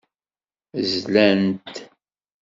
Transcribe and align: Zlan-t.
Zlan-t. 0.91 1.75